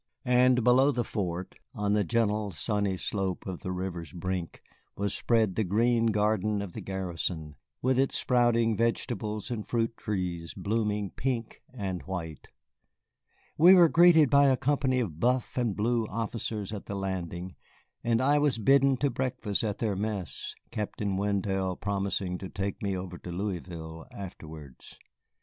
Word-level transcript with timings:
And 0.25 0.63
below 0.63 0.91
the 0.91 1.03
fort, 1.03 1.53
on 1.75 1.93
the 1.93 2.03
gentle 2.03 2.49
sunny 2.49 2.97
slope 2.97 3.43
to 3.43 3.55
the 3.57 3.71
river's 3.71 4.11
brink, 4.11 4.63
was 4.97 5.13
spread 5.13 5.53
the 5.53 5.63
green 5.63 6.07
garden 6.07 6.59
of 6.63 6.73
the 6.73 6.81
garrison, 6.81 7.55
with 7.83 7.99
its 7.99 8.17
sprouting 8.17 8.75
vegetables 8.75 9.51
and 9.51 9.63
fruit 9.67 9.95
trees 9.97 10.55
blooming 10.55 11.11
pink 11.11 11.61
and 11.71 12.01
white. 12.01 12.47
We 13.59 13.75
were 13.75 13.89
greeted 13.89 14.31
by 14.31 14.47
a 14.47 14.57
company 14.57 14.99
of 15.01 15.19
buff 15.19 15.55
and 15.55 15.75
blue 15.75 16.07
officers 16.07 16.73
at 16.73 16.87
the 16.87 16.95
landing, 16.95 17.53
and 18.03 18.21
I 18.21 18.39
was 18.39 18.57
bidden 18.57 18.97
to 18.97 19.11
breakfast 19.11 19.63
at 19.63 19.77
their 19.77 19.95
mess, 19.95 20.55
Captain 20.71 21.15
Wendell 21.15 21.75
promising 21.75 22.39
to 22.39 22.49
take 22.49 22.81
me 22.81 22.97
over 22.97 23.19
to 23.19 23.31
Louisville 23.31 24.07
afterwards. 24.11 24.97